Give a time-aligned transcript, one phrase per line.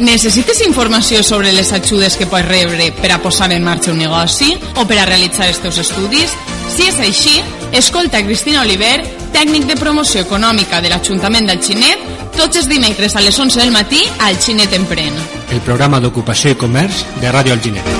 [0.00, 4.54] Necessites informació sobre les ajudes que pots rebre per a posar en marxa un negoci
[4.80, 6.32] o per a realitzar els teus estudis?
[6.72, 7.36] Si és així,
[7.76, 8.96] escolta Cristina Oliver,
[9.36, 13.76] tècnic de promoció econòmica de l'Ajuntament del Xinet, tots els dimecres a les 11 del
[13.76, 15.20] matí al Xinet Empren.
[15.52, 17.99] El programa d'ocupació i comerç de Ràdio Alginet.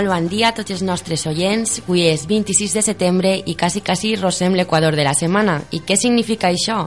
[0.00, 1.74] Molt bon dia a tots els nostres oients.
[1.82, 5.58] Avui és 26 de setembre i quasi quasi rosem l'equador de la setmana.
[5.76, 6.86] I què significa això?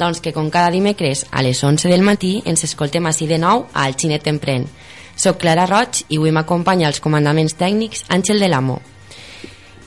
[0.00, 3.66] Doncs que com cada dimecres a les 11 del matí ens escoltem així de nou
[3.74, 4.64] al Xinet Empren.
[5.12, 8.78] Soc Clara Roig i avui m'acompanya als comandaments tècnics Àngel de l'Amo.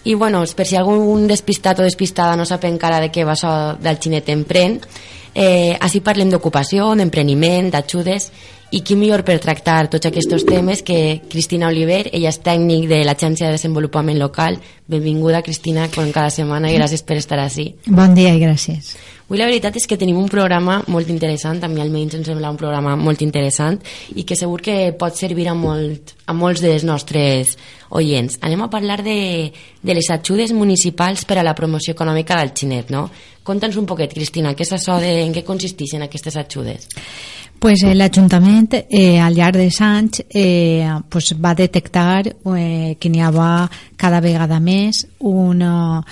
[0.05, 3.55] I bueno, per si algun despistat o despistada no sap encara de què va això
[3.81, 4.77] del Xinet Empren,
[5.33, 8.29] eh, així parlem d'ocupació, d'empreniment, d'ajudes
[8.71, 13.03] i qui millor per tractar tots aquests temes que Cristina Oliver, ella és tècnic de
[13.07, 14.57] l'Agència de Desenvolupament Local.
[14.87, 17.71] Benvinguda, Cristina, com cada setmana, i gràcies per estar així.
[17.87, 18.97] Bon dia i gràcies.
[19.27, 22.51] Avui la veritat és que tenim un programa molt interessant, a mi almenys em sembla
[22.53, 23.75] un programa molt interessant
[24.15, 27.57] i que segur que pot servir a, molt, a molts dels nostres
[27.91, 28.39] oients.
[28.47, 29.51] Anem a parlar de,
[29.83, 33.09] de les ajudes municipals per a la promoció econòmica del xinet, no?
[33.47, 36.87] Conta'ns un poquet, Cristina, què és això de, en què consisteixen aquestes ajudes?
[37.59, 43.23] Pues eh, l'Ajuntament eh, al llarg dels anys eh, pues va detectar eh, que n'hi
[43.25, 46.03] havia cada vegada més una,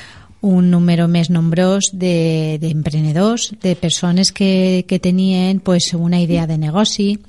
[0.42, 6.58] un número més nombrós d'emprenedors, de, de persones que, que tenien pues, una idea de
[6.58, 7.20] negoci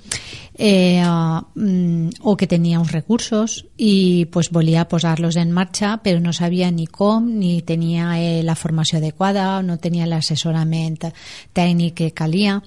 [0.58, 6.70] eh, o que tenia uns recursos i pues, volia posar-los en marxa però no sabia
[6.70, 11.11] ni com ni tenia eh, la formació adequada no tenia l'assessorament
[11.53, 12.63] tècnic que calia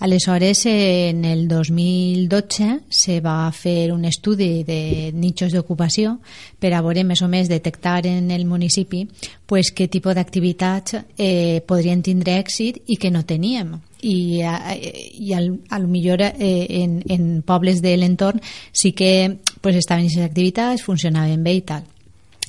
[0.00, 6.14] Aleshores, en el 2012 se va fer un estudi de nichos d'ocupació
[6.56, 9.02] per a veure més o més detectar en el municipi
[9.44, 14.80] pues, què tipus d'activitats eh, podrien tindre èxit i que no teníem i, eh,
[15.20, 16.32] i al, al millor eh,
[16.80, 18.40] en, en pobles de l'entorn
[18.72, 21.84] sí que pues, estaven aquestes activitats, funcionaven bé i tal.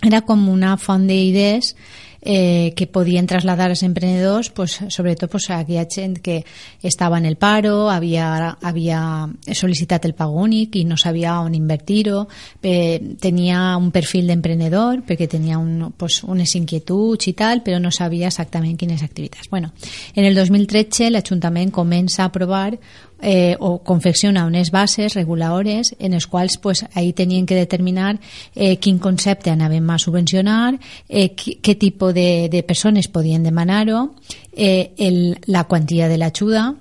[0.01, 1.75] Era com una font d'idees
[2.21, 6.45] eh, que podien trasladar als emprenedors pues, sobretot pues, a aquella gent que
[6.81, 12.27] estava en el paro, havia, havia sol·licitat el pago únic i no sabia on invertir-ho,
[12.61, 17.91] eh, tenia un perfil d'emprenedor perquè tenia un, pues, unes inquietuds i tal, però no
[17.91, 19.49] sabia exactament quines activitats.
[19.49, 19.73] Bueno,
[20.15, 22.77] en el 2013 l'Ajuntament comença a aprovar
[23.21, 28.19] eh, o confecciona unes bases reguladores en les quals pues, ahí tenien que determinar
[28.55, 34.15] eh, quin concepte anaven a subvencionar, eh, què tipus de, de persones podien demanar-ho,
[34.53, 36.73] eh, el, la quantia de l'ajuda,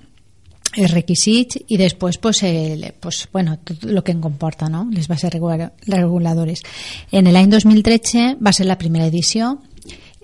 [0.71, 4.87] els requisits i després pues, el, pues, bueno, tot el que en comporta no?
[4.91, 6.63] les bases reguladores.
[7.11, 9.57] En l'any 2013 va ser la primera edició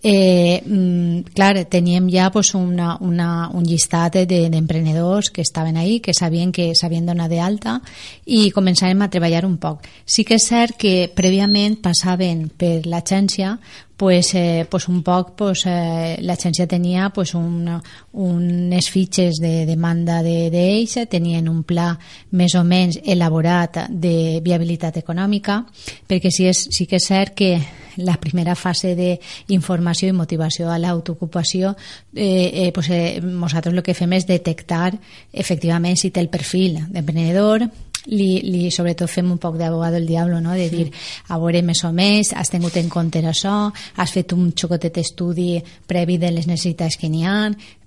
[0.03, 6.00] eh, mm, clar, teníem ja pues, una, una, un llistat d'emprenedors de, que estaven ahí,
[6.00, 7.80] que sabien que s'havien donat d'alta
[8.25, 9.88] i començàvem a treballar un poc.
[10.06, 13.58] Sí que és cert que prèviament passaven per l'agència
[13.97, 17.66] pues, eh, pues un poc pues, eh, l'agència tenia pues, un,
[18.13, 21.90] unes fitxes de demanda d'ells, de, tenien un pla
[22.38, 25.63] més o menys elaborat de viabilitat econòmica,
[26.08, 27.58] perquè sí, és, sí que és cert que
[27.97, 31.74] la primera fase d'informació i motivació a l'autoocupació,
[32.14, 34.94] eh, eh, pues, eh, nosaltres el que fem és detectar
[35.34, 37.66] efectivament si té el perfil d'emprenedor,
[38.07, 40.53] li, li sobretot fem un poc d'abogado del diablo, no?
[40.57, 40.88] de dir,
[41.29, 45.57] a veure més o més, has tingut en compte això, has fet un xocotet estudi
[45.88, 47.38] previ de les necessitats que n'hi ha,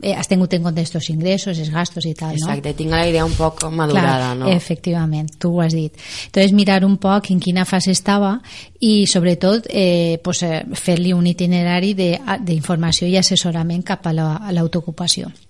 [0.03, 2.53] eh, has tingut en compte aquests ingressos, els gastos i tal, Exacte, no?
[2.53, 4.49] Exacte, tinc la idea un poc madurada, Clar, no?
[4.53, 5.97] Efectivament, tu ho has dit.
[6.27, 8.37] Entonces, mirar un poc en quina fase estava
[8.81, 14.13] i, sobretot, eh, pues, eh, fer-li un itinerari d'informació i assessorament cap a
[14.53, 15.31] l'autoocupació.
[15.31, 15.50] La,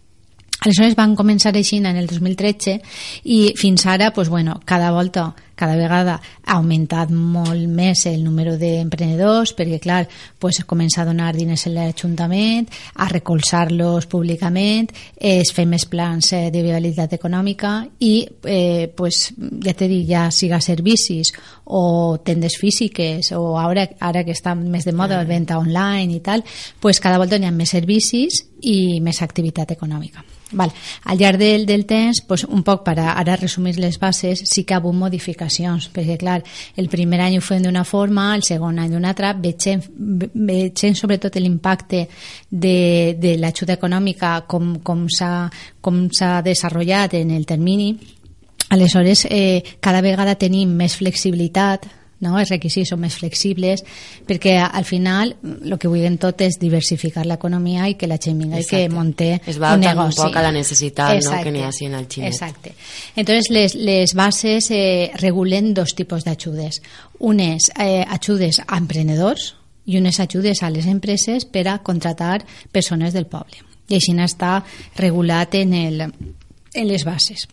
[0.61, 2.75] Aleshores van començar així en el 2013
[3.25, 8.59] i fins ara, pues, bueno, cada volta, cada vegada ha augmentat molt més el número
[8.61, 10.03] d'emprenedors perquè, clar,
[10.39, 12.69] pues, comença a donar diners a l'Ajuntament,
[13.01, 17.71] a recolzar-los públicament, es fer més plans eh, de viabilitat econòmica
[18.05, 18.13] i,
[18.45, 19.31] eh, pues,
[19.65, 21.33] ja t'he dit, ja siga servicis
[21.65, 25.33] o tendes físiques o ara, ara que està més de moda, mm.
[25.33, 26.45] venda online i tal,
[26.85, 30.30] pues cada volta hi ha més servicis i més activitat econòmica.
[30.53, 30.73] Val.
[31.05, 34.75] Al llarg del, del temps, pues, un poc per ara resumir les bases, sí que
[34.75, 36.41] ha hagut modificacions, perquè clar,
[36.77, 39.83] el primer any ho fem d'una forma, el segon any d'una altra, vegem,
[40.35, 42.07] vegem sobretot l'impacte
[42.51, 47.95] de, de l'ajuda econòmica com, com s'ha desenvolupat en el termini,
[48.71, 51.87] aleshores eh, cada vegada tenim més flexibilitat
[52.25, 52.37] no?
[52.39, 53.83] els requisits són més flexibles
[54.29, 58.61] perquè al final el que vull tot és diversificar l'economia i que la gent vinga
[58.61, 60.19] i que monte es va un negoci.
[60.19, 61.43] un poc a la necessitat no?
[61.43, 62.33] que n'hi ha en el xinet.
[62.33, 62.75] Exacte.
[63.17, 66.81] Entonces les, les bases eh, regulen dos tipus d'ajudes.
[67.19, 69.55] Unes eh, ajudes a emprenedors
[69.87, 73.65] i unes ajudes a les empreses per a contratar persones del poble.
[73.91, 74.61] I així està
[74.97, 77.49] regulat en, el, en les bases.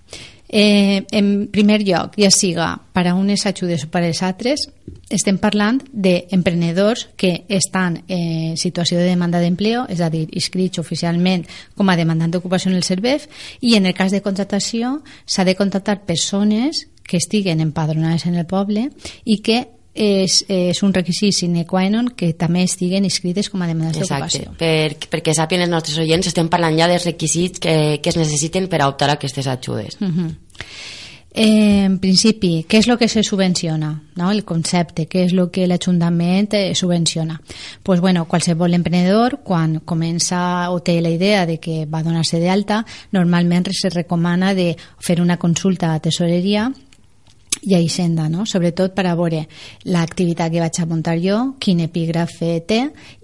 [0.49, 4.63] Eh, en primer lloc, ja siga per a unes ajudes o per als altres,
[5.11, 11.45] estem parlant d'emprenedors que estan en situació de demanda d'empleo, és a dir, inscrits oficialment
[11.75, 13.27] com a demandant d'ocupació en el CERVEF,
[13.61, 18.45] i en el cas de contratació s'ha de contractar persones que estiguen empadronades en el
[18.45, 18.89] poble
[19.23, 19.65] i que
[19.97, 24.53] és, és un requisit sine qua non que també estiguen inscrites com a demandants d'ocupació.
[24.59, 28.69] Per, perquè sàpien els nostres oients, estem parlant ja dels requisits que, que es necessiten
[28.69, 29.97] per a optar a aquestes ajudes.
[29.99, 30.29] Uh -huh.
[31.39, 33.91] Eh, en principi, què és el que se subvenciona?
[34.15, 34.31] No?
[34.31, 37.39] El concepte, què és el que l'Ajuntament eh, subvenciona?
[37.83, 42.85] pues, bueno, qualsevol emprenedor, quan comença o té la idea de que va donar-se d'alta,
[43.11, 46.71] normalment se recomana de fer una consulta a tesoreria
[47.67, 48.45] i a Hisenda, no?
[48.47, 49.41] sobretot per a veure
[49.91, 52.77] l'activitat que vaig apuntar jo, quin epígrafe té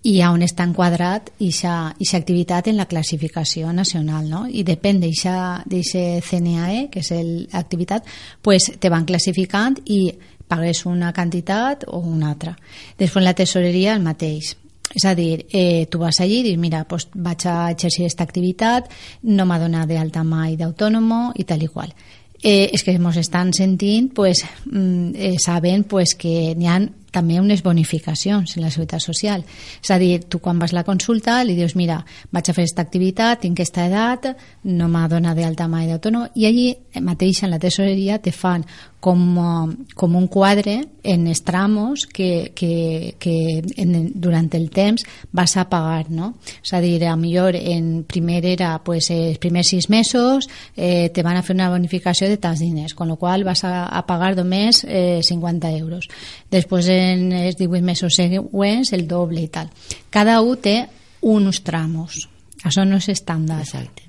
[0.03, 4.27] i a on està enquadrat aquesta activitat en la classificació nacional.
[4.27, 4.43] No?
[4.51, 7.13] I depèn d'aquest CNAE, que és
[7.53, 8.09] l'activitat,
[8.43, 10.09] pues, te van classificant i
[10.51, 12.57] pagues una quantitat o una altra.
[12.99, 14.57] Després la tesoreria el mateix.
[14.93, 18.27] És a dir, eh, tu vas allí i dius, mira, pues vaig a exercir aquesta
[18.27, 18.91] activitat,
[19.23, 21.95] no m'ha donat d'alta mai d'autònomo i tal i qual
[22.43, 26.81] eh, és que ens estan sentint pues, mm, eh, saben pues, que n'hi ha
[27.13, 29.45] també unes bonificacions en la Seguretat Social.
[29.81, 32.01] És a dir, tu quan vas a la consulta li dius, mira,
[32.33, 34.31] vaig a fer aquesta activitat, tinc aquesta edat,
[34.69, 36.71] no m'ha donat d'alta mai d'autònom, i allí
[37.01, 38.65] mateix en la tesoreria te fan
[39.03, 43.35] com, com un quadre en els tramos que, que, que
[43.83, 45.03] en, durant el temps
[45.35, 46.29] vas a pagar, no?
[46.63, 51.25] És a dir, a millor en primer era pues, els primers sis mesos eh, te
[51.25, 54.37] van a fer una bonificació de tants diners, con lo qual vas a, a pagar
[54.39, 56.07] només eh, 50 euros.
[56.53, 59.69] Després en els 18 mesos següents el doble i tal.
[60.09, 60.77] Cada un té
[61.21, 62.23] uns tramos.
[62.63, 63.67] Això no és estàndard.
[63.67, 64.03] Exacte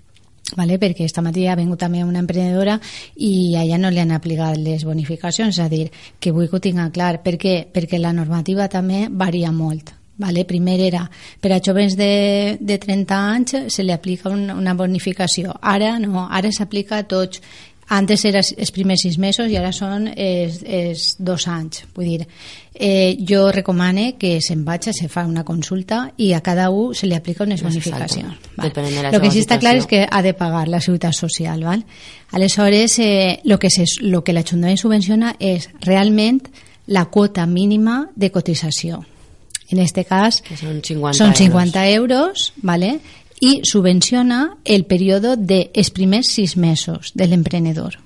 [0.57, 0.79] vale?
[0.79, 2.79] perquè esta matí ha vingut també una emprenedora
[3.17, 6.63] i allà no li han aplicat les bonificacions, és a dir, que vull que ho
[6.63, 9.95] tinga clar, perquè, perquè la normativa també varia molt.
[10.17, 10.45] Vale?
[10.47, 11.01] Primer era
[11.43, 15.57] per a joves de, de 30 anys se li aplica una, una bonificació.
[15.61, 17.43] Ara no, ara s'aplica a tots
[17.89, 21.85] antes era els primers sis mesos i ara són els, els dos anys.
[21.95, 22.27] Vull dir,
[22.75, 27.07] eh, jo recomane que se'n vagi, se fa una consulta i a cada un se
[27.07, 28.51] li aplica unes bonificacions.
[28.57, 28.73] Val.
[28.73, 31.65] De lo que sí està clar és que ha de pagar la Seguretat Social.
[31.65, 31.85] Val?
[32.33, 36.43] Aleshores, eh, lo que, se, lo que l'Ajuntament subvenciona és realment
[36.87, 39.05] la quota mínima de cotització.
[39.71, 43.01] En este cas, que són 50, són 50 euros, euros ¿vale?
[43.41, 47.99] Y subvenciona el periodo de els primers sis mesos de l'emprenedor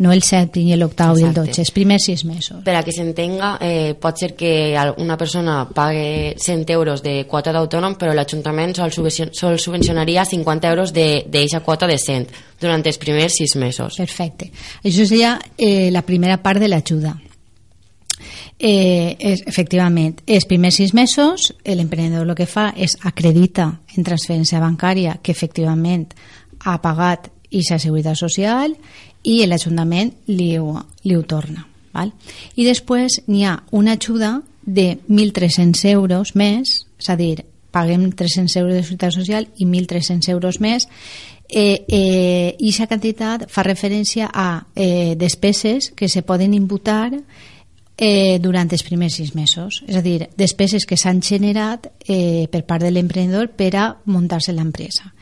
[0.00, 2.62] no el 7 i l'octau i el 12, els primers sis mesos.
[2.64, 7.52] Per a que s'entenga, eh, pot ser que una persona pague 100 euros de quota
[7.52, 12.96] d'autònom, però l'Ajuntament sol, subvencion sol subvencionaria 50 euros d'aquesta quota de 100 durant els
[12.96, 14.00] primers sis mesos.
[14.00, 14.48] Perfecte.
[14.82, 17.18] Això seria eh, la primera part de l'ajuda.
[18.60, 24.60] Eh, és, efectivament, els primers sis mesos l'emprenedor el que fa és acredita en transferència
[24.60, 26.10] bancària que efectivament
[26.68, 28.76] ha pagat aquesta seguretat social
[29.24, 31.64] i l'Ajuntament li, li ho torna.
[31.96, 32.12] Val?
[32.54, 37.40] I després n'hi ha una ajuda de 1.300 euros més, és a dir,
[37.72, 40.86] paguem 300 euros de seguretat social i 1.300 euros més
[41.48, 47.14] eh, eh, i aquesta quantitat fa referència a eh, despeses que se poden imputar
[48.00, 49.82] eh, durant els primers sis mesos.
[49.86, 54.56] És a dir, despeses que s'han generat eh, per part de l'emprenedor per a muntar-se
[54.56, 55.12] l'empresa.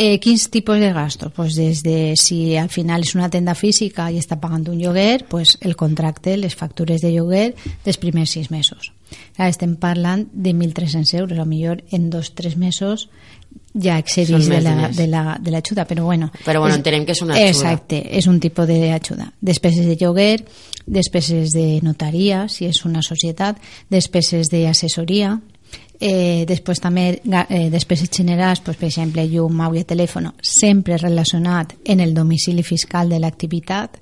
[0.00, 1.32] Eh, quins tipus de gastos?
[1.36, 5.26] Pues des de si al final és una tenda física i està pagant un lloguer,
[5.28, 7.50] pues el contracte, les factures de lloguer
[7.84, 8.94] dels primers sis mesos.
[9.36, 13.10] Ara estem parlant de 1.300 euros, a millor en dos o tres mesos
[13.74, 16.30] ja excedís de la, de, la, de l'ajuda, però bueno...
[16.44, 17.50] Però bueno, és, entenem que és una ajuda.
[17.50, 19.30] Exacte, és un tipus d'ajuda.
[19.40, 20.40] Despeses de lloguer,
[20.86, 23.60] despeses de notaria, si és una societat,
[23.90, 25.36] despeses d'assessoria,
[26.00, 32.00] eh, després també eh, després generals, pues, per exemple, llum, i telèfon, sempre relacionat en
[32.00, 34.00] el domicili fiscal de l'activitat.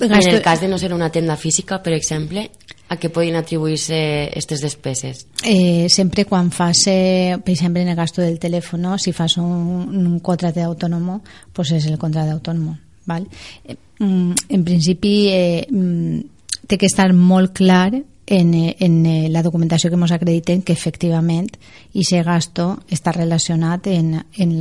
[0.00, 2.50] En el cas de no ser una tenda física, per exemple,
[2.90, 5.24] a què poden atribuir-se aquestes despeses?
[5.46, 9.94] Eh, sempre quan fas, eh, per exemple, en el gasto del telèfon, si fas un,
[9.94, 11.20] un contracte d'autònomo,
[11.54, 12.74] pues és el contracte d'autònomo.
[13.06, 13.28] Val?
[13.64, 17.94] Eh, mm, en principi, eh, mm, té que estar molt clar
[18.30, 21.50] en, en eh, la documentació que ens acrediten que efectivament
[21.90, 24.52] aquest gasto està relacionat en, en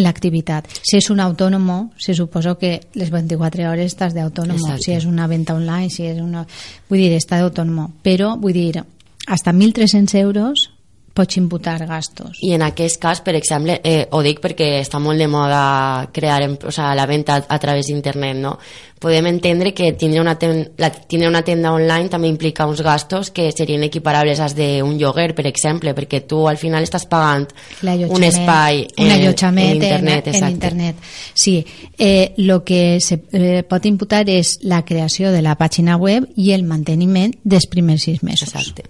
[0.00, 0.68] l'activitat.
[0.70, 4.78] La, en si és un autònomo, se suposa que les 24 hores estàs d'autònomo.
[4.78, 6.46] Si és una venda online, si és una...
[6.88, 7.90] Vull dir, està d'autònomo.
[8.06, 8.84] Però, vull dir,
[9.26, 10.70] hasta 1.300 euros
[11.14, 12.38] pots imputar gastos.
[12.42, 16.42] I en aquest cas, per exemple, eh, ho dic perquè està molt de moda crear
[16.50, 18.58] o sea, la venda a, a través d'internet, no?
[19.04, 23.30] Podem entendre que tindre una, ten, la, tindre una tenda online també implica uns gastos
[23.30, 27.46] que serien equiparables als d'un lloguer, per exemple, perquè tu al final estàs pagant
[27.84, 30.32] un espai en, un allotjament en internet.
[30.32, 31.06] En, en internet.
[31.34, 31.60] Sí,
[31.98, 36.50] eh, lo que se eh, pot imputar és la creació de la pàgina web i
[36.56, 38.50] el manteniment dels primers sis mesos.
[38.50, 38.88] Exacte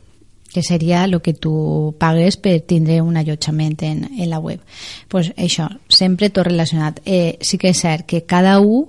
[0.54, 4.60] que seria el que tu pagues per tindre un allotjament en, en la web.
[5.08, 7.00] pues això, sempre tot relacionat.
[7.04, 8.86] Eh, sí que és cert que cada un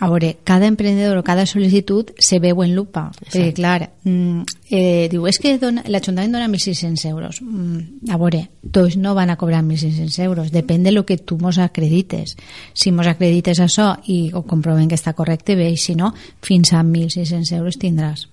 [0.00, 3.28] a veure, cada emprenedor o cada sol·licitud se veu en lupa, Exacte.
[3.28, 4.40] perquè clar, mm,
[4.72, 7.42] eh, diu, és que l'Ajuntament dona 1.600 euros.
[7.42, 11.36] Mm, a veure, tots no van a cobrar 1.600 euros, depèn de lo que tu
[11.36, 12.36] mos acredites.
[12.72, 16.72] Si mos acredites això i ho comprovem que està correcte, bé, i si no, fins
[16.72, 18.26] a 1.600 euros tindràs.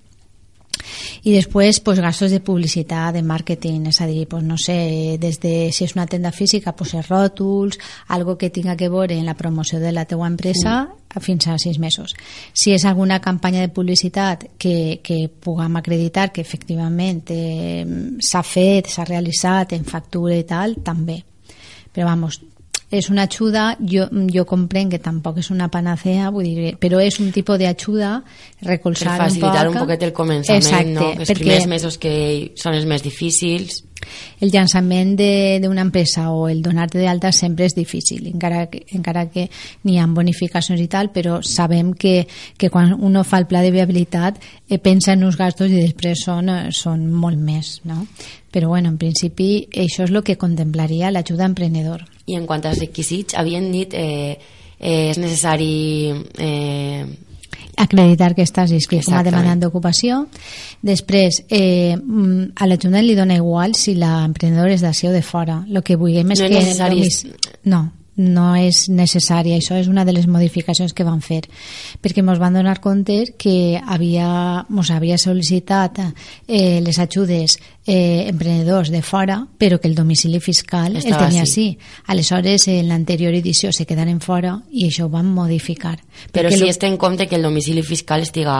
[1.24, 5.40] I després, pues, gastos de publicitat, de màrqueting, és a dir, pues, no sé, des
[5.40, 9.26] de, si és una tenda física, pues, els ròtols, algo que tinga que veure en
[9.26, 11.20] la promoció de la teua empresa, mm.
[11.20, 12.14] fins a sis mesos.
[12.52, 17.84] Si és alguna campanya de publicitat que, que puguem acreditar que efectivament eh,
[18.20, 21.22] s'ha fet, s'ha realitzat en factura i tal, també.
[21.92, 22.40] Però, vamos,
[22.90, 27.18] és una ajuda, jo, jo comprenc que tampoc és una panacea, vull dir, però és
[27.20, 28.14] un tipus d'ajuda
[28.64, 31.10] recolzar per facilitar un, poc, un poquet el començament, Exacte, no?
[31.12, 31.42] Els perquè...
[31.42, 32.14] primers mesos que
[32.56, 33.82] són els més difícils
[34.40, 39.48] el llançament d'una empresa o el donar-te d'alta sempre és difícil, encara que, encara que
[39.84, 42.22] n'hi ha bonificacions i tal, però sabem que,
[42.56, 46.24] que quan uno fa el pla de viabilitat eh, pensa en uns gastos i després
[46.28, 48.06] són, eh, són molt més, no?
[48.54, 52.06] Però bueno, en principi això és el que contemplaria l'ajuda emprenedor.
[52.28, 54.36] I en quant als requisits, havien dit eh,
[54.78, 57.06] eh, és necessari eh,
[57.78, 60.24] acreditar que estàs inscrit com a demanant d'ocupació.
[60.84, 65.62] Després, eh, mm, a l'Ajuntament li dona igual si l'emprenedor és d'ací o de fora.
[65.68, 66.58] El que vulguem és no que...
[66.58, 67.08] És necessari...
[67.64, 67.86] No,
[68.18, 71.44] no és necessari, això és una de les modificacions que van fer,
[72.02, 78.90] perquè ens van donar compte que havia, mos havia sol·licitat eh, les ajudes eh, emprenedors
[78.90, 81.52] de fora, però que el domicili fiscal Estava el tenia sí.
[81.52, 81.78] sí.
[82.06, 85.96] Aleshores, en l'anterior edició se quedaren fora i això ho van modificar.
[86.32, 86.68] Però si lo...
[86.68, 88.58] es té en compte que el domicili fiscal estiga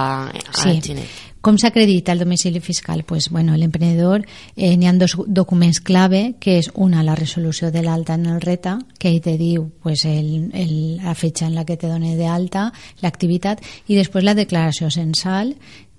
[0.55, 0.71] sí.
[0.71, 1.09] a Xile.
[1.49, 3.05] Com s'acredita el domicili fiscal?
[3.05, 7.81] Pues, bueno, l'emprenedor eh, n'hi ha dos documents clave, que és una, la resolució de
[7.81, 11.65] l'alta en el RETA, que hi te diu pues, el, el, la fetge en la
[11.65, 12.67] que te dona d'alta,
[13.01, 15.55] l'activitat, i després la declaració censal,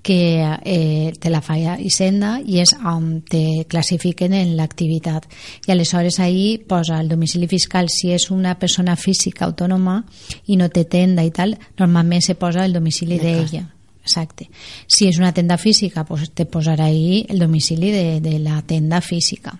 [0.06, 5.26] que eh, te la fa Hisenda i és on te classifiquen en l'activitat.
[5.66, 10.04] I aleshores ahí posa el domicili fiscal, si és una persona física autònoma
[10.46, 13.66] i no té tenda i tal, normalment se posa el domicili d'ella.
[13.66, 13.79] De
[14.10, 14.50] Exacte.
[14.90, 19.02] Si és una tenda física, pues te posarà ahí el domicili de, de la tenda
[19.02, 19.54] física.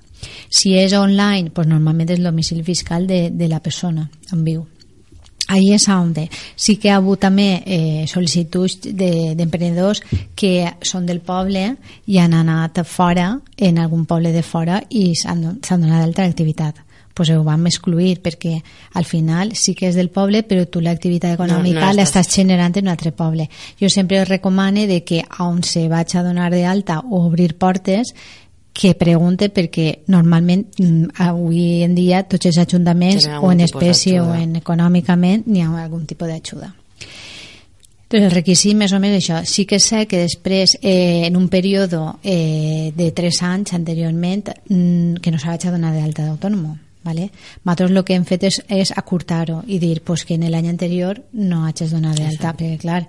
[0.50, 4.66] Si és online, pues normalment és el domicili fiscal de, de la persona on viu.
[5.50, 6.14] Ahí és on
[6.56, 11.76] sí que ha hagut també eh, sol·licituds d'emprenedors de, que són del poble
[12.06, 16.89] i han anat fora, en algun poble de fora, i s'han donat altra activitat
[17.20, 18.54] pues ho vam excluir perquè
[18.96, 22.78] al final sí que és del poble però tu l'activitat econòmica no, no l'estàs generant
[22.80, 23.50] en un altre poble.
[23.76, 28.16] Jo sempre recomane de que on se vaig a donar de alta o obrir portes
[28.72, 34.32] que pregunte perquè normalment mm, avui en dia tots els ajuntaments o en espècie o
[34.32, 36.72] en econòmicament n'hi ha algun tipus d'ajuda.
[38.10, 39.44] Però el requisit més o menys això.
[39.44, 45.20] Sí que sé que després, eh, en un període eh, de 3 anys anteriorment, mm,
[45.20, 47.32] que no s'ha vaig a donar d'alta d'autònom ¿vale?
[47.64, 51.22] Nosaltres el que hem fet és, és acurtar-ho i dir pues, que en l'any anterior
[51.34, 53.04] no hagis donat d'alta, perquè clar,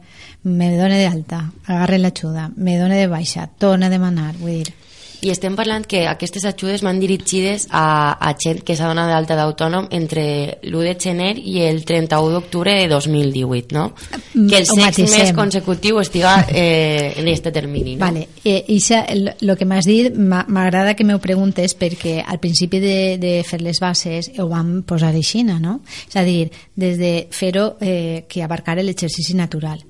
[0.44, 4.78] me dona d'alta, agarre l'ajuda, me dona de baixa, torna a demanar, vull dir...
[5.20, 9.36] I estem parlant que aquestes ajudes van dirigides a, a gent que s'ha donat d'alta
[9.36, 13.92] d'autònom entre l'1 de gener i el 31 d'octubre de 2018, no?
[14.34, 15.18] Mm, Que el ho sex matisem.
[15.20, 18.06] mes consecutiu estiga eh, en aquest termini, no?
[18.06, 22.80] Vale, eh, Isa, el, lo que m'has dit m'agrada que m'ho preguntes perquè al principi
[22.80, 25.80] de, de fer les bases ho vam posar així, no?
[26.08, 29.84] És a dir, des de fer-ho eh, que abarcara l'exercici natural.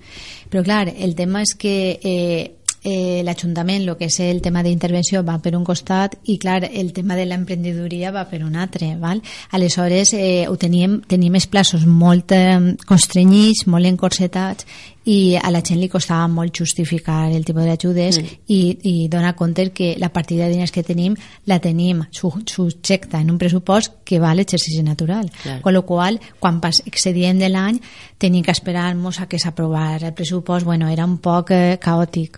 [0.50, 5.22] Però clar, el tema és que eh, eh, l'Ajuntament, el que és el tema d'intervenció
[5.26, 9.22] va per un costat i clar, el tema de l'emprenedoria va per un altre, val?
[9.56, 14.66] Aleshores eh, ho teníem, teníem els plaços molt eh, constrenyits, molt encorsetats
[15.04, 18.34] i a la gent li costava molt justificar el tipus d'ajudes mm.
[18.52, 21.16] i, i donar compte que la partida de diners que tenim
[21.46, 25.30] la tenim su- subjecta en un pressupost que va a l'exercici natural.
[25.42, 25.60] Clar.
[25.62, 27.80] Con lo qual, quan pas excedíem de l'any,
[28.18, 30.66] teníem que esperar-nos a que s'aprovara el pressupost.
[30.66, 32.36] Bueno, era un poc eh, caòtic.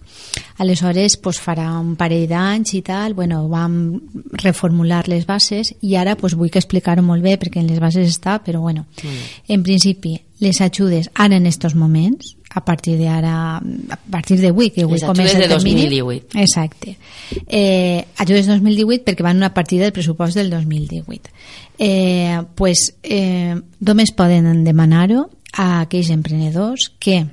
[0.62, 3.99] Aleshores, pues, farà un parell d'anys i tal, bueno, vam
[4.38, 8.07] reformular les bases i ara pues, vull que explicar-ho molt bé perquè en les bases
[8.09, 8.87] està, però bueno,
[9.49, 14.71] en principi, les ajudes ara en estos moments, a partir de ara, a partir d'avui,
[14.71, 16.38] que avui Les comença el de termini, 2018.
[16.38, 16.97] Exacte.
[17.47, 21.30] Eh, ajudes 2018 perquè van una partida del pressupost del 2018.
[21.78, 27.25] Eh, pues, eh, només poden demanar-ho a aquells emprenedors que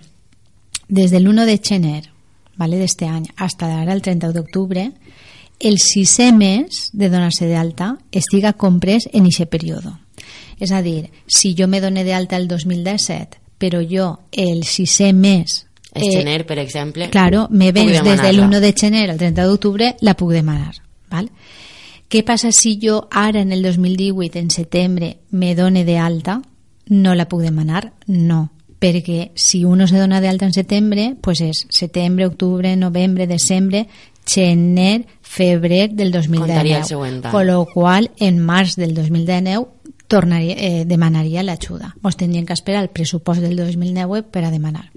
[0.88, 2.03] des de l'1 de gener
[2.59, 4.89] vale, d'este any hasta ara el 30 d'octubre
[5.59, 9.91] el sisè mes de donar-se d'alta estiga comprès en aquest període.
[10.59, 15.65] És a dir, si jo me doné d'alta el 2017, però jo el sisè mes
[15.93, 17.09] El gener, per exemple.
[17.09, 18.45] Claro, me vens des de demanar-la.
[18.45, 20.75] l'1 de gener al 30 d'octubre, la puc demanar.
[21.09, 21.31] Val?
[22.09, 26.41] Què passa si jo ara en el 2018, en setembre, me done de alta?
[26.87, 27.93] No la puc demanar?
[28.05, 28.51] No.
[28.79, 33.87] Perquè si uno se dona de alta en setembre, pues és setembre, octubre, novembre, desembre,
[34.25, 36.83] gener, febrer del Contaria el 2019.
[36.85, 37.31] següent any.
[37.31, 39.67] Con lo qual, en març del 2019
[40.09, 41.93] tornaria, eh, demanaria l'ajuda.
[42.03, 44.89] Ens tindrien que esperar el pressupost del 2009 per a demanar.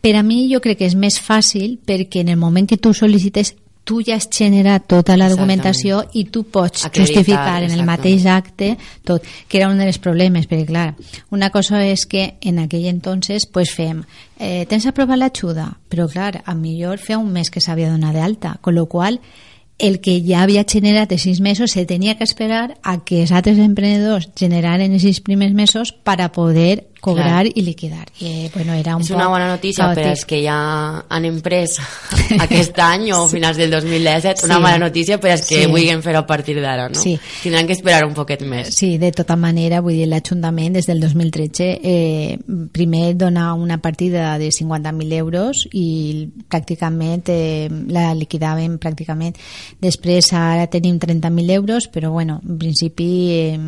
[0.00, 2.92] Per a mi jo crec que és més fàcil perquè en el moment que tu
[2.94, 3.56] sol·licites
[3.88, 8.26] tu ja has generat tota la documentació i tu pots Acreditar, justificar en el mateix
[8.28, 10.90] acte tot, que era un dels problemes, perquè clar,
[11.32, 14.02] una cosa és que en aquell entonces pues fem,
[14.36, 18.58] eh, tens aprovat l'ajuda, però clar, a millor feia un mes que s'havia donat d'alta,
[18.60, 19.22] con lo qual
[19.78, 23.32] el que ja havia generat els sis mesos se tenia que esperar a que els
[23.32, 27.52] altres emprenedors generaren els sis primers mesos para poder cobrar Clar.
[27.54, 28.06] i liquidar.
[28.20, 30.10] I, bueno, era un És una bona notícia per caòtic.
[30.10, 31.78] als que ja han emprès
[32.40, 34.62] aquest any o finals del 2017, una Sí.
[34.62, 35.66] mala notícia per als que Sí.
[35.70, 36.94] vulguin fer a partir d'ara, no?
[37.00, 37.18] Sí.
[37.42, 38.74] Tindran que esperar un poquet més.
[38.74, 42.38] Sí, de tota manera, vull dir, l'Ajuntament des del 2013 eh,
[42.72, 49.36] primer dona una partida de 50.000 euros i pràcticament eh, la liquidàvem pràcticament.
[49.80, 53.58] Després ara tenim 30.000 euros, però bueno, en principi eh,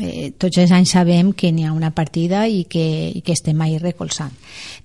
[0.00, 3.60] eh, tots els anys sabem que n'hi ha una partida i que, i que estem
[3.60, 4.32] ahí recolzant.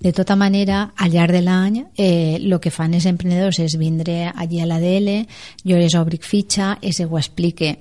[0.00, 4.32] De tota manera, al llarg de l'any, eh, el que fan els emprenedors és vindre
[4.34, 5.26] allí a l'ADL,
[5.64, 7.78] jo les obric fitxa se ho explique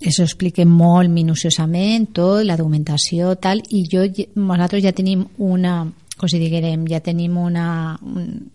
[0.00, 4.04] eso explique molt minuciosament tot, la documentació tal, i jo,
[4.36, 5.80] nosaltres ja tenim una
[6.18, 8.46] com si diguérem, ja tenim una un,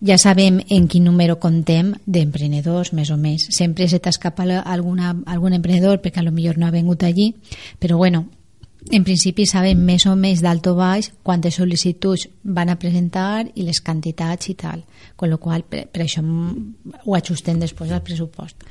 [0.00, 3.46] ja sabem en quin número contem d'emprenedors, més o més.
[3.56, 7.34] Sempre se t'escapa alguna, algun emprenedor perquè a lo millor no ha vengut allí,
[7.78, 8.26] però bueno,
[8.92, 13.66] en principi sabem més o més d'alt o baix quantes sol·licituds van a presentar i
[13.66, 14.84] les quantitats i tal,
[15.16, 18.66] con lo qual per, per això ho ajustem després al pressupost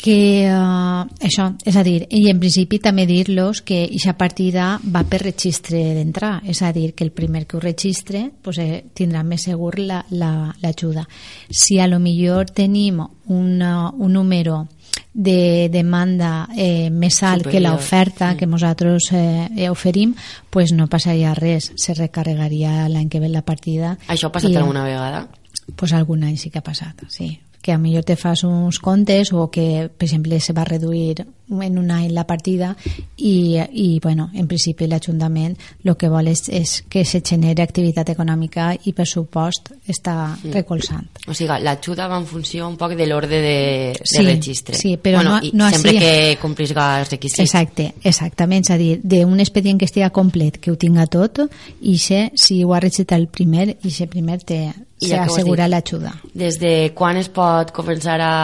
[0.00, 5.02] que uh, això, és a dir, i en principi també dir-los que aquesta partida va
[5.04, 9.22] per registre d'entrar, és a dir, que el primer que ho registre pues, eh, tindrà
[9.22, 10.04] més segur l'ajuda.
[10.16, 11.06] La, l'ajuda.
[11.50, 14.66] si a lo millor tenim una, un número
[15.12, 17.72] de demanda eh, més alt que Superior.
[17.72, 20.14] l'oferta que nosaltres eh, oferim,
[20.50, 23.96] pues no passaria res, se recarregaria l'any que ve la partida.
[24.08, 25.28] Això ha passat i- alguna vegada?
[25.76, 27.38] pues algun any sí que ha passat, sí.
[27.62, 31.78] Que a millor te fas uns comptes o que, per exemple, se va reduir en
[31.78, 32.76] un any la partida
[33.18, 38.08] i, i bueno, en principi l'Ajuntament el que vol és, és que se generi activitat
[38.14, 41.08] econòmica i pressupost està recolzant.
[41.28, 43.56] O sigui, l'ajuda va en funció un poc de l'ordre de,
[43.98, 44.76] de Sí, registre.
[44.78, 45.98] sí, però bueno, no- no sempre així.
[45.98, 47.40] que complisga els requisits.
[47.44, 51.40] Exacte, exactament, és a dir, d'un expedient que estigui complet, que ho tinga tot,
[51.82, 55.22] i se, si ho ha registrat el primer, i se primer te, I ja
[55.66, 55.72] dit.
[55.72, 56.12] l'ajuda.
[56.34, 58.34] Des de quan es pot començar a,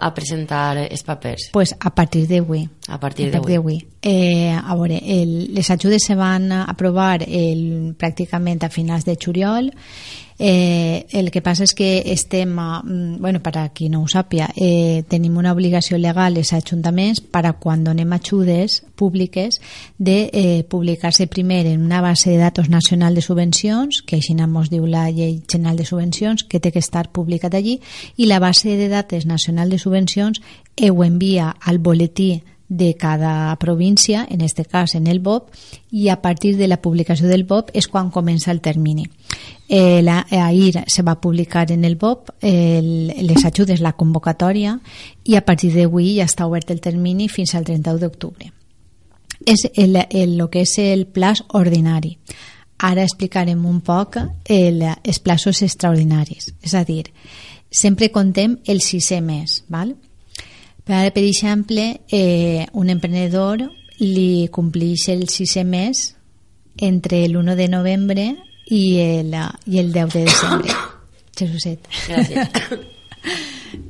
[0.00, 1.50] a presentar els papers?
[1.52, 2.68] Pues a partir d'avui.
[2.88, 3.52] A partir A partir d'avui.
[3.52, 3.86] d'avui.
[4.02, 9.72] Eh, a veure, el, les ajudes se van aprovar el, pràcticament a finals de juliol
[10.38, 14.50] Eh, el que passa és que estem, mm, bueno, per a qui no ho sàpia,
[14.54, 19.60] eh, tenim una obligació legal als ajuntaments per a quan donem ajudes públiques
[19.98, 24.70] de eh, publicar-se primer en una base de datos nacional de subvencions, que així ens
[24.70, 27.80] diu la llei general de subvencions, que té que estar publicat allí,
[28.16, 30.42] i la base de datos nacional de subvencions
[30.90, 35.50] ho envia al boletí de cada província, en este cas en el BOP,
[35.90, 39.06] i a partir de la publicació del BOP és quan comença el termini.
[39.68, 44.80] Eh, la, ahir se va publicar en el BOP el, les ajudes, la convocatòria,
[45.24, 48.50] i a partir d'avui ja està obert el termini fins al 31 d'octubre.
[49.46, 52.16] És el, el, el que és el plaç ordinari.
[52.82, 54.18] Ara explicarem un poc
[54.52, 56.50] el, els plaços extraordinaris.
[56.62, 57.06] És a dir,
[57.70, 59.94] sempre contem el sisè mes, val?
[60.86, 63.64] Per, per exemple, eh, un emprenedor
[63.98, 66.12] li compleix el sisè mes
[66.78, 68.26] entre l'1 de novembre
[68.70, 69.34] i el,
[69.66, 70.78] i el 10 de desembre.
[71.38, 71.90] Jesuset.
[72.06, 72.94] Gràcies.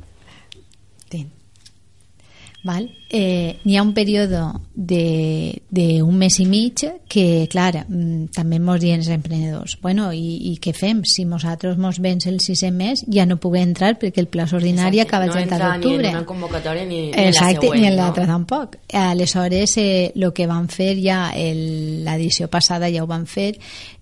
[2.67, 2.89] Val?
[3.09, 4.41] Eh, N'hi ha un període
[4.75, 10.57] d'un mes i mig que, clar, mm, també mos diuen els emprenedors, bueno, i, i
[10.59, 11.05] què fem?
[11.07, 14.99] Si nosaltres mos vens el sisè mes ja no puguem entrar perquè el plaç ordinari
[14.99, 15.07] Exacte.
[15.07, 16.03] acaba el no 30 entra d'octubre.
[16.03, 18.33] ni en una convocatòria ni, ni Exacte, en la següent, ni en l'altra no?
[18.33, 18.77] tampoc.
[18.93, 23.53] Aleshores, eh, el que van fer ja l'edició passada ja ho van fer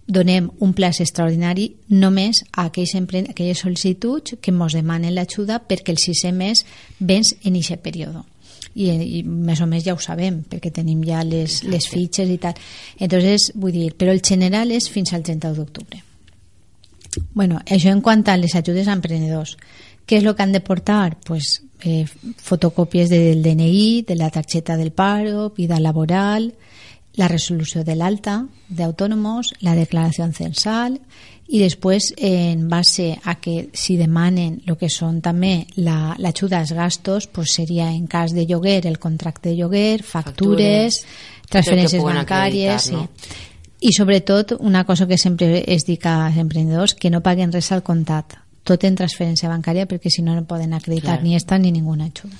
[0.08, 2.94] donem un plaç extraordinari només a aquells,
[3.30, 6.66] aquelles sol·licituds que ens demanen l'ajuda perquè el sisè mes
[7.00, 8.22] vens en aquest període
[8.76, 12.38] i, i més o més ja ho sabem perquè tenim ja les, les fitxes i
[12.42, 12.60] tal.
[13.00, 16.04] Entonces vull dir, però el general és fins al 31 d'octubre.
[17.34, 19.56] Bueno, això en quant a les ajudes a emprenedors.
[20.06, 21.18] Què és el que han de portar?
[21.26, 22.06] Pues, eh,
[22.44, 26.52] fotocòpies del DNI, de la targeta del paro, vida laboral,
[27.16, 31.00] la resolució de l'alta d'autònomos, la declaració censal
[31.48, 36.62] i després en base a que si demanen el que són també la- l'ajuda la,
[36.64, 41.06] als gastos pues seria en cas de lloguer el contracte de lloguer, factures, Factures,
[41.50, 43.86] transferències bancàries acreditar, sí.
[43.86, 47.84] i sobretot una cosa que sempre es dic als emprenedors que no paguen res al
[47.84, 51.24] comptat tot en transferència bancària perquè si no no poden acreditar Clar.
[51.24, 52.36] ni esta ni ninguna ajuda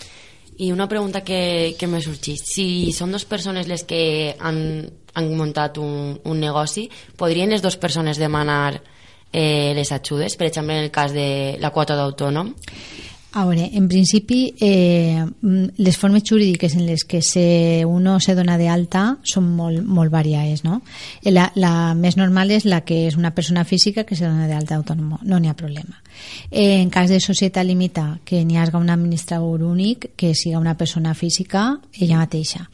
[0.58, 2.40] I una pregunta que, que m'ha sorgit.
[2.40, 4.60] Si són dues persones les que han,
[5.14, 6.88] han muntat un, un negoci,
[7.20, 8.80] podrien les dues persones demanar
[9.34, 10.38] eh, les ajudes?
[10.40, 12.54] Per exemple, en el cas de la quota d'autònom?
[13.36, 15.20] A veure, en principi, eh,
[15.76, 20.14] les formes jurídiques en les que se, uno se dona de alta són molt, molt
[20.14, 20.78] variades, no?
[21.28, 24.56] La, la més normal és la que és una persona física que se dona de
[24.56, 26.00] alta autònoma, no n'hi ha problema.
[26.50, 30.78] Eh, en cas de societat limitada, que n'hi hagi un administrador únic, que siga una
[30.78, 32.70] persona física, ella mateixa.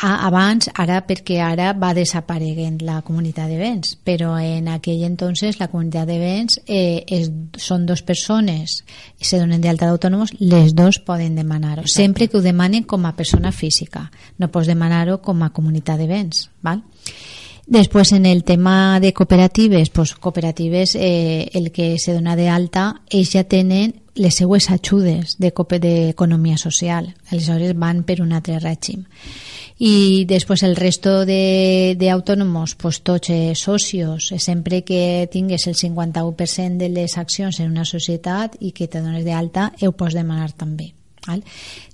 [0.00, 5.58] A, abans, ara perquè ara va desapareguent la comunitat de béns, però en aquell entonces
[5.58, 8.84] la comunitat de béns eh, és, són dos persones
[9.18, 13.16] i se donen d'alta d'autònomos, les dos poden demanar-ho, sempre que ho demanen com a
[13.18, 16.84] persona física, no pots demanar-ho com a comunitat de béns, val?
[17.68, 23.02] Després, en el tema de cooperatives, pues, cooperatives, eh, el que se dona de alta,
[23.10, 27.14] ells ja tenen les seues ajudes de cope- d'economia social.
[27.30, 29.04] Aleshores van per un altre règim.
[29.78, 35.76] I després el resto de- d'autònomos, pues, tots eh, socios, eh, sempre que tingues el
[35.76, 40.14] 51% de les accions en una societat i que te dones de alta, ho pots
[40.14, 40.94] demanar també.
[41.26, 41.44] Val?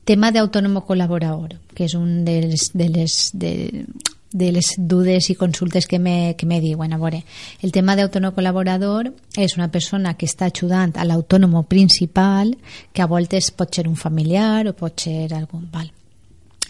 [0.05, 3.85] Tema d'autònomo col·laborador, que és un de les, de les, de,
[4.33, 6.93] de les dudes i consultes que me, que me diuen.
[6.93, 7.25] A veure,
[7.61, 12.57] el tema d'autònom col·laborador és una persona que està ajudant a l'autònomo principal,
[12.93, 15.69] que a voltes pot ser un familiar o pot ser algun...
[15.73, 15.91] Val.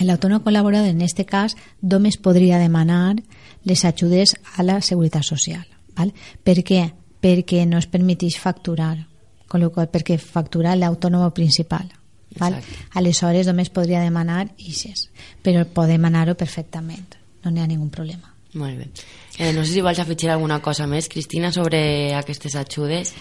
[0.02, 3.16] L'autònom col·laborador, en aquest cas, només podria demanar
[3.64, 5.64] les ajudes a la Seguretat Social.
[5.94, 6.10] Val?
[6.42, 6.88] Per què?
[7.22, 9.06] Perquè no es permeteix facturar,
[9.48, 11.86] con lo qual, perquè factura l'autònom principal.
[12.34, 12.58] Val?
[12.58, 12.88] Exacte.
[12.98, 15.08] Aleshores, només podria demanar ISES,
[15.42, 18.34] però pot demanar-ho perfectament, no n'hi ha ningun problema.
[18.54, 18.90] Molt bé.
[19.38, 23.14] Eh, no sé si vols afegir alguna cosa més, Cristina, sobre aquestes ajudes.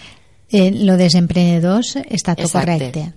[0.50, 2.90] Eh, lo dels emprenedors està tot Exacte.
[2.90, 3.12] correcte.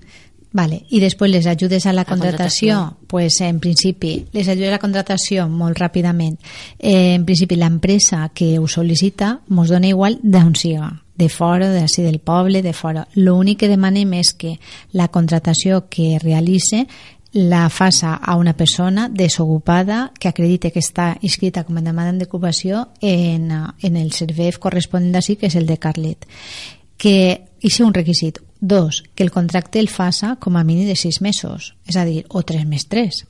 [0.52, 0.84] Vale.
[0.90, 3.08] I després les ajudes a la contratació, contratació.
[3.08, 6.38] pues en principi, les ajudes a la contratació molt ràpidament.
[6.80, 11.82] Eh, en principi, l'empresa que ho sol·licita mos dona igual d'on siga, de fora, de
[11.82, 13.08] d'ací del poble, de fora.
[13.16, 14.58] L'únic que demanem és que
[14.94, 16.88] la contratació que realitze
[17.34, 22.88] la faça a una persona desocupada que acredite que està inscrita com a demanda d'ocupació
[23.02, 26.26] en, en el servei corresponent d'ací, que és el de Carlet
[26.98, 28.42] que hi un requisit.
[28.60, 32.24] Dos, que el contracte el faça com a mínim de sis mesos, és a dir,
[32.30, 33.26] o tres més tres.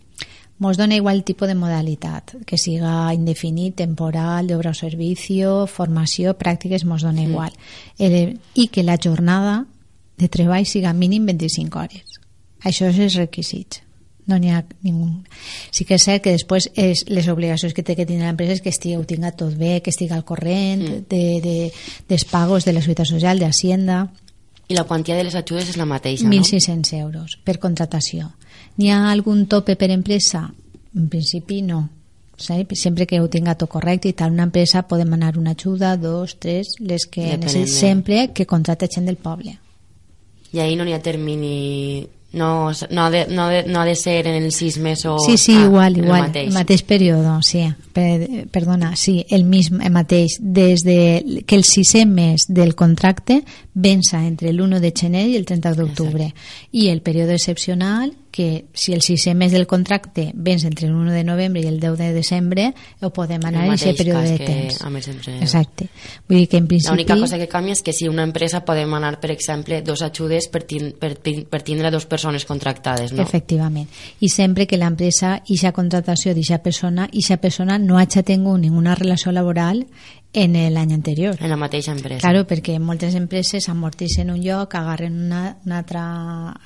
[0.58, 6.86] Mos dona igual tipus de modalitat, que siga indefinit, temporal, d'obra o servicio, formació, pràctiques,
[6.86, 7.30] mos dona mm.
[7.30, 7.58] igual.
[8.00, 9.66] El, I que la jornada
[10.18, 12.22] de treball siga mínim 25 hores.
[12.66, 13.84] Això és els requisits
[14.28, 15.08] no n'hi ha ningú.
[15.72, 18.62] Sí que és cert que després és les obligacions que té que tenir l'empresa és
[18.64, 21.04] que estigui, ho tinga tot bé, que estigui al corrent mm.
[21.10, 21.58] de, de,
[22.10, 24.06] dels pagos de la Seguretat Social, d'Hacienda...
[24.68, 27.04] I la quantia de les ajudes és la mateixa, 1.600 no?
[27.06, 28.32] euros per contratació.
[28.78, 30.50] N'hi ha algun tope per empresa?
[30.96, 31.88] En principi no.
[32.38, 32.68] ¿sí?
[32.74, 36.38] sempre que ho tinga tot correcte i tal, una empresa podem anar una ajuda, dos,
[36.40, 39.58] tres, les que necessiti, sempre que contrata gent del poble.
[40.54, 43.96] I ahir no n'hi ha termini no, no, ha de, no, de, no ha de
[43.96, 46.48] ser en els sis mesos sí, sí, ah, igual, igual, el mateix.
[46.48, 47.64] el mateix període sí,
[47.96, 53.42] per, perdona, sí, el, mism, el mateix des de que el sisè mes del contracte
[53.78, 56.32] vença entre l'1 de gener i el 30 d'octubre
[56.72, 61.14] i el període excepcional que si el sisè mes del contracte vens entre el 1
[61.14, 62.68] de novembre i el 10 de desembre
[63.02, 64.82] ho podem anar en aquest període de temps.
[65.42, 65.88] exacte.
[66.28, 68.94] Vull dir que en principi l'única cosa que canvia és que si una empresa podem
[68.94, 73.22] anar per exemple dos ajudes per, tin, per, per tindre dos persones contractades no?
[73.22, 73.90] efectivament.
[74.20, 78.96] I sempre que l'empresa i sa contratació d'aquesta persona i persona no hagi tingut ninguna
[78.96, 79.86] relació laboral
[80.38, 81.36] en l'any anterior.
[81.42, 82.22] En la mateixa empresa.
[82.22, 86.04] Claro, perquè moltes empreses amortitzen un lloc, agarren una, una altra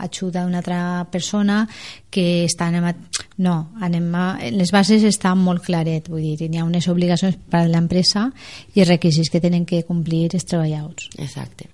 [0.04, 0.82] ajuda d'una altra
[1.12, 1.64] persona
[2.12, 2.90] que està en...
[3.42, 7.64] No, anem a, les bases estan molt claret, vull dir, hi ha unes obligacions per
[7.64, 8.28] a l'empresa
[8.76, 11.08] i els requisits que tenen que complir els treballadors.
[11.18, 11.72] Exacte.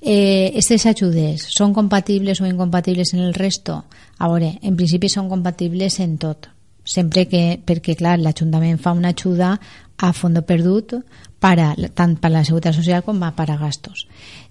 [0.00, 3.82] Eh, aquestes ajudes són compatibles o incompatibles en el resto?
[4.18, 6.48] A veure, en principi són compatibles en tot,
[6.88, 9.58] sempre que, perquè clar, l'Ajuntament fa una ajuda
[9.98, 10.94] a fondo perdut
[11.38, 14.06] para, tant per la Seguretat Social com per a gastos.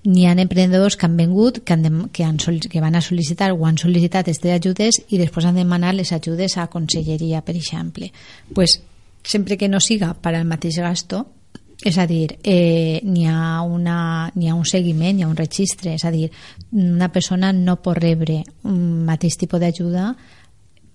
[0.06, 3.52] N'hi ha emprenedors que han vengut, que, han de, que, han, que van a sol·licitar
[3.56, 8.12] o han sol·licitat aquestes ajudes i després han demanat les ajudes a conselleria, per exemple.
[8.54, 8.82] pues,
[9.23, 11.26] sempre que no siga per al mateix gasto,
[11.84, 16.06] és a dir, eh, n'hi ha, una, ha un seguiment, hi ha un registre, és
[16.06, 16.32] a dir,
[16.71, 20.15] una persona no pot rebre un mateix tipus d'ajuda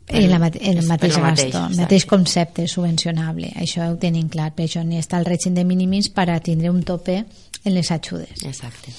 [0.09, 3.53] en, la, en el mateix gasto, el mateix concepte subvencionable.
[3.57, 6.71] Això ho tenim clar, per això ni està el règim de mínims per a tindre
[6.71, 8.43] un tope en les ajudes.
[8.45, 8.95] Exacte.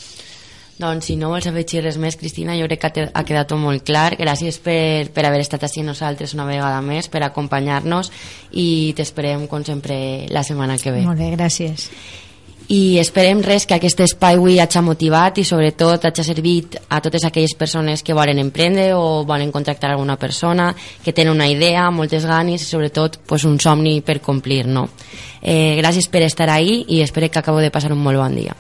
[0.74, 3.86] Doncs si no vols afegir res més, Cristina, jo crec que ha quedat tot molt
[3.86, 4.16] clar.
[4.18, 8.10] Gràcies per, per haver estat així nosaltres una vegada més, per acompanyar-nos
[8.58, 9.96] i t'esperem, com sempre,
[10.34, 11.06] la setmana que ve.
[11.06, 11.92] Molt bé, gràcies
[12.72, 17.26] i esperem res que aquest espai avui hagi motivat i sobretot hagi servit a totes
[17.28, 20.74] aquelles persones que volen emprendre o volen contractar alguna persona,
[21.04, 24.66] que tenen una idea, moltes ganes i sobretot pues, un somni per complir.
[24.68, 24.88] No?
[25.42, 28.56] Eh, gràcies per estar ahí i espero que acabo de passar un molt bon dia.